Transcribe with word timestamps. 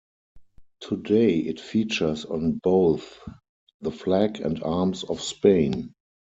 Today 0.79 1.35
it 1.37 1.59
features 1.59 2.25
on 2.25 2.53
both 2.53 3.19
the 3.81 3.91
flag 3.91 4.39
and 4.41 4.63
arms 4.63 5.03
of 5.03 5.21
Spain. 5.21 5.93